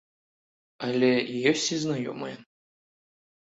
Але 0.87 1.11
ёсць 1.53 1.69
і 1.77 1.81
знаёмыя. 1.85 2.35